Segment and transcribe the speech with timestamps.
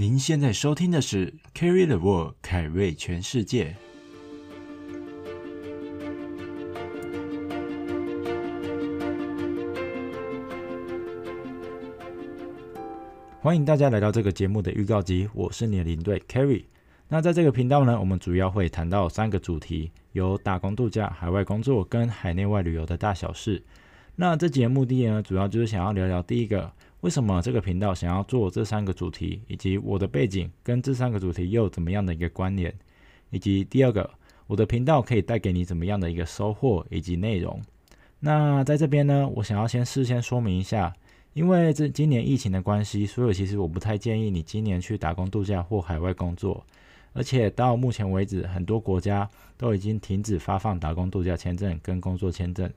[0.00, 3.74] 您现在收听的是《Carry the World》凯瑞全世界。
[13.40, 16.62] 欢迎大家来到这个节目的预告集，我是你的领队 Carry。
[17.08, 23.64] 那在这个频道呢，我们主要会谈到三个主题，有打工度假、海外工作跟海内外旅游的大小事。
[24.14, 26.70] 那这集的目的呢，主要就是想要聊聊第一个。
[27.00, 32.74] 为什么这个频道想要做这三个主题，以及我的背景跟这三个主题又怎么样的一个关联？
[33.30, 34.10] 以及第二个，
[34.48, 37.60] 我的频道可以带给你怎么样的一个收获以及内容？
[38.18, 40.92] 那在这边呢，我想要先事先说明一下，
[41.34, 46.66] 因为这今年疫情的关系，所以其实我不太建议你今年去打工度假或海外工作，
[47.12, 52.68] 而且到目前为止，很多国家都已经停止发放打工度假签证跟工作签证。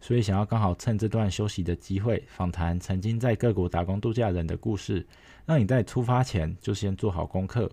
[0.00, 5.04] 所以，想要刚好趁这段休息的机会，访谈曾经在各国打工度假人的故事，
[5.44, 7.70] 让你在出发前就先做好功课。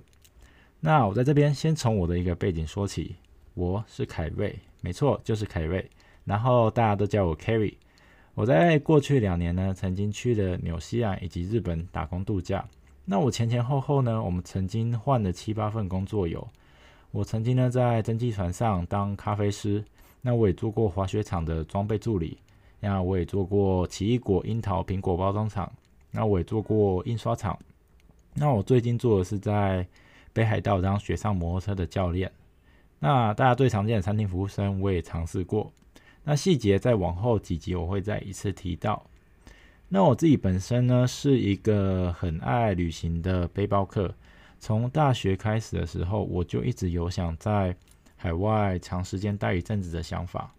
[0.80, 3.16] 那我在这边先从我的一个背景说起，
[3.54, 5.88] 我是凯瑞，没错，就是凯瑞，
[6.26, 7.74] 然后大家都叫我 Carry。
[8.34, 12.66] 我在过去两年呢，曾经去了纽西兰以及日本打工度假。
[13.05, 16.48] 那我前前后后呢，我们曾经换了七八份工作有，
[17.12, 19.84] 我曾经呢在蒸汽船上当咖啡师。
[20.26, 22.38] 那我也做过滑雪场的装备助理，
[22.79, 25.70] 那我也做过奇异果、樱桃、苹果包装厂，
[26.12, 27.60] 那我也做过印刷厂。
[28.34, 29.85] 那我最近做的是在
[30.32, 32.32] 北海道当雪上摩托车的教练。
[32.99, 35.70] 那大家最常见的餐厅服务生我也尝试过。
[36.24, 39.05] 那细节在往后几集我会再一次提到。
[39.90, 44.16] 那我自己本身呢是一个很爱旅行的背包客，
[44.57, 47.76] 从大学开始的时候我就一直有想在。
[48.24, 50.49] 海外长时间待一阵子的想法，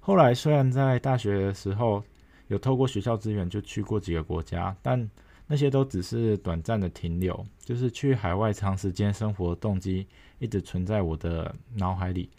[0.00, 2.02] 后来虽然在大学的时候
[2.48, 5.10] 有透过学校资源就去过几个国家，但
[5.46, 10.06] 那些都只是短暂的停留，就是去海外长时间生活动机
[10.38, 12.30] 一直存在我的脑海里。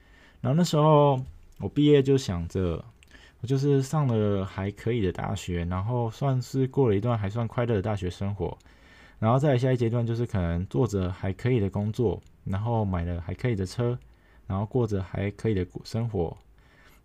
[0.42, 1.22] 然后那时候
[1.60, 2.84] 我毕业就想着，
[3.42, 8.58] 我就是上了还可以的大学，然后算是过了一段还算快乐的大学生活，
[9.20, 13.96] 然后再下一阶段就是可能做着还可以的工作，然后买了还可以的车。
[14.48, 16.38] 然后过着还可以的生活，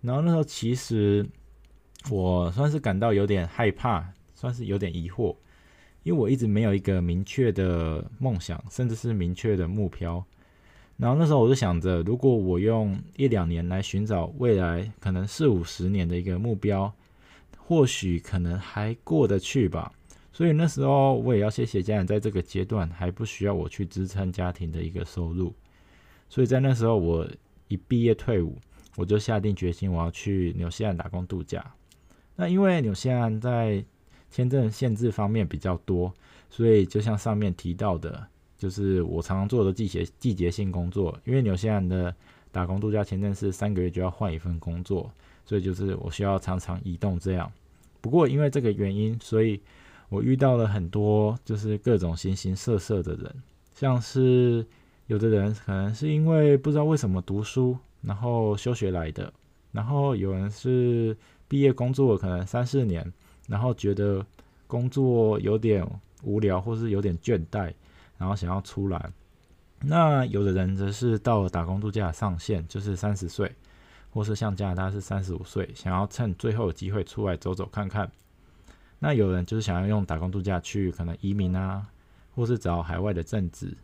[0.01, 1.27] 然后那时候其实
[2.11, 5.35] 我算是感到有点害怕，算是有点疑惑，
[6.03, 10.25] 因为我一直没有一个明确的梦想，甚至是明确的目标。
[10.97, 16.93] 然后那时候我就想着，如果我用一两年来寻找未来可能四五十年的一个目标，
[17.57, 19.91] 或许可能还过得去吧。
[20.31, 25.55] 所以那时候我也要谢谢家人，在这个阶段还不需要我去支撑家庭的一个收入。
[26.31, 27.29] 所以在那时候，我
[27.67, 28.57] 一毕业退伍，
[28.97, 31.75] 我就下定决心，我要去纽西兰打工度假。
[32.37, 33.85] 那因为纽西兰在
[34.31, 36.15] 签证限制方面比较多，
[36.49, 38.25] 所以就像上面提到的，
[38.57, 41.19] 就是我常常做的季节季节性工作。
[41.25, 42.15] 因为纽西兰的
[42.53, 45.11] 打工度假签证是三个月就要换一份工作，
[45.45, 47.51] 所以就是我需要常常移动这样。
[48.01, 49.61] 不过因为这个原因，所以
[50.09, 53.35] 我遇到了很多就是各种形形色色的人，
[53.75, 54.65] 像是。
[55.11, 59.29] 有的人可能是因为不知道为什么读书，然后休学来的；
[59.73, 61.17] 然后有人是
[61.49, 63.13] 毕业工作可能三四年，
[63.49, 64.25] 然后觉得
[64.69, 65.85] 工作有点
[66.23, 67.75] 无聊，或是有点倦怠，
[68.19, 69.11] 然后想要出来。
[69.81, 73.51] 那有的人则是到了打工度假上限，就是三十岁，
[74.13, 78.09] 或是像加拿大是三十五岁，想要趁最后的机会出来走走看看。
[79.01, 81.85] 那有人就是想要用打工度假去可能移民啊，
[82.37, 83.77] 或是找海外的正职。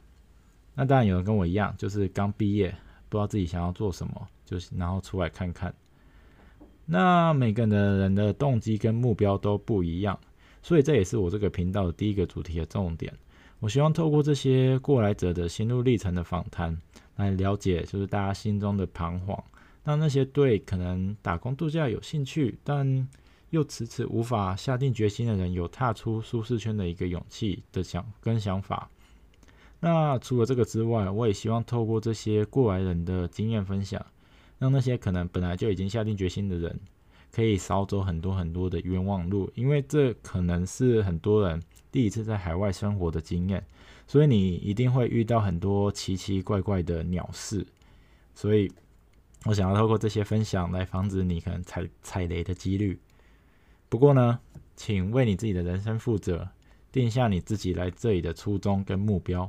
[0.76, 2.68] 那当然有人跟我一样，就是刚毕业，
[3.08, 5.74] 不知道自己想要做什么，就是然后出来看看。
[6.84, 10.16] 那每个人的人的动机跟目标都不一样，
[10.62, 13.12] 所以这也是我这个频道的第一个主题的重点。
[13.58, 16.78] 我希望透过这些过来者的心路历程的访谈，
[17.16, 19.42] 来了解就是大家心中的彷徨，
[19.82, 23.08] 让那些对可能打工度假有兴趣，但
[23.48, 28.90] 又迟迟无法下定决心的人，有踏出舒适圈的一个勇气的想跟想法。
[29.78, 34.04] 那除了这个之外，我也希望透过这些过来人的经验分享，
[34.58, 36.80] 让那些可能本来就已经下定决心的人，
[37.30, 41.62] 可以少走很多很多的冤枉路，因为这可能是很多人
[41.92, 43.62] 第一次在海外生活的经验，
[44.06, 47.64] 所以你一定会遇到很多奇奇怪怪的鸟事，
[48.34, 48.72] 所以
[49.44, 52.98] 我想要透过这些分享来防止你可能踩踩雷的几率。
[53.90, 54.40] 不过呢，
[54.74, 56.48] 请为你自己的人生负责，
[56.90, 59.48] 定下你自己来这里的初衷跟目标。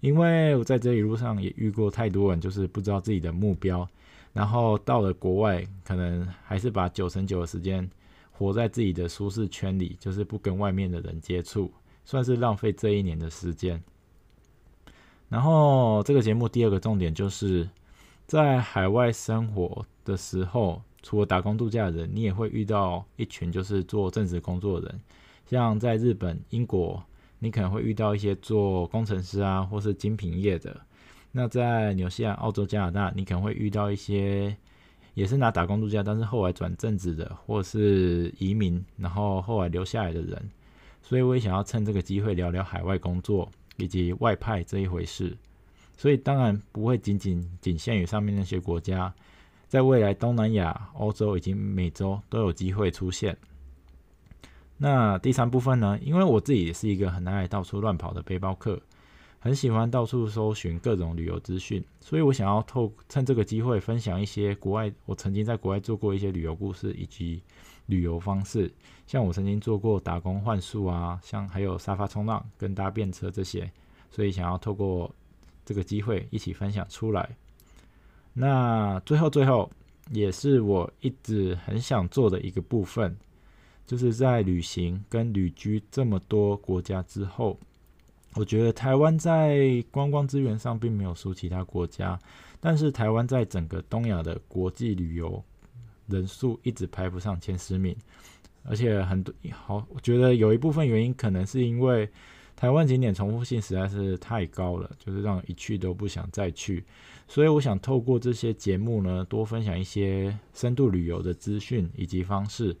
[0.00, 3.88] 因为我在这一路上也遇过太多人，就是不知道自己的目标，
[4.32, 7.88] 然后到了国外，可能还是把九成九的时间
[8.30, 11.72] 活在自己的舒适圈里，就是不跟外面的人接触，
[12.04, 13.82] 算是浪费这一年的时间。
[15.28, 17.68] 然后这个节目第二个重点就是
[18.26, 25.00] 在海外生活的时候，除了打工度假的人，你也会遇到一群就是做正职工作的人，
[25.46, 27.02] 像在日本、英国，
[27.38, 30.80] 你可能会遇到一些做工程师啊，或是精品业的。
[31.30, 34.56] 那在纽西兰、澳洲、加拿大，你可能会遇到一些
[35.14, 40.50] 也是拿打工度假，但是后来转正职的，或是移民，然后后来留下来的人。
[41.02, 45.36] 所以我也想要趁这个机会聊聊海外工作以及外派这一回事。
[45.96, 49.12] 所以当然不会仅仅仅限于上面那些国家，
[49.68, 53.36] 在未来东南亚、欧洲以及美洲都有机会出现。
[54.78, 55.98] 那第三部分呢？
[56.00, 58.80] 因为我自己也是一个很爱到处乱跑的背包客。
[59.40, 67.40] 很喜欢到处搜寻各种旅游资讯，所以我想要透趁这个机会分享一些国外我曾经在国外做过一些旅游故事以及
[67.86, 68.68] 旅游方式，
[69.06, 73.70] 像我曾经做过打工换宿啊，像还有沙发冲浪跟搭便车这些，
[74.10, 75.08] 所以想要透过
[75.64, 77.36] 这个机会一起分享出来。
[78.32, 79.70] 那最后最后
[80.10, 83.16] 也是我一直很想做的一个部分，
[83.88, 87.58] 就是在旅行跟旅居这么多国家之后。
[88.34, 92.16] 我觉得台湾在观光资源上并没有输其他国家，
[92.60, 95.42] 但是台湾在整个东亚的国际旅游
[96.06, 97.96] 人数一直排不上前十名，
[98.64, 102.08] 而且很多好，我觉得有一部分原因可能是因为
[102.54, 106.84] 台湾景点重复性实在是太高了，就是让一去都不想再去。
[107.26, 112.76] 所以我想透过这些节目呢，多分享一些深度旅游的资讯以及方式，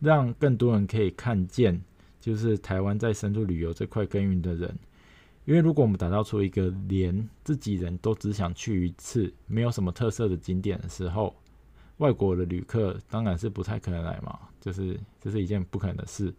[0.00, 1.82] 让更多人可以看见，
[2.20, 4.78] 就是台湾在深度旅游这块耕耘的人。
[5.44, 11.34] 因为如果我们打造出一个连自己人都只想去一次、没有什么特色的景点的时候，
[11.96, 16.34] 外国的旅客当然是不太可能来嘛，就是这是一件不可能的事。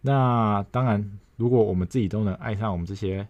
[0.00, 3.26] 那当然，如果我们自己都能爱上我们这些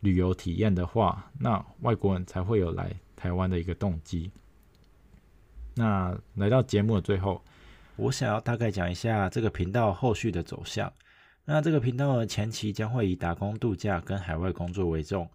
[0.00, 4.30] 旅游体验的话，那外国人才会有来台湾的一个动机。
[5.74, 7.42] 那来到节目的最后，
[7.96, 10.92] 我想要大概讲一下这个频道后续的走向。
[11.44, 15.28] 那这个频道的前期将会以打工度假跟海外工作为重，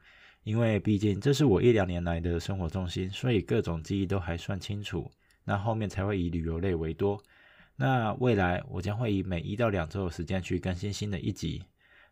[0.43, 5.09] 因为毕竟这是我一两年来的生活重心，所以各种记忆都还算清楚。
[5.43, 7.21] 那后面才会以旅游类为多。
[7.75, 11.63] 那未来我将会以每一到两周的时间去更新新的一集。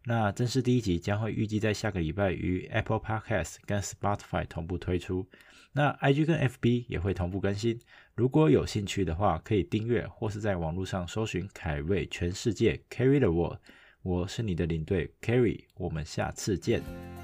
[0.07, 5.27] 那正式第一集将会预计在下个礼拜于 Apple Podcast 跟 Spotify 同步推出。
[5.73, 7.79] 那 IG 跟 FB 也会同步更新。
[8.13, 13.57] 如果有兴趣的话，可以订阅或是在网络上搜寻凯瑞全世界 Carry the World。
[14.03, 17.14] 我是你的领队 Carry，我们下次见。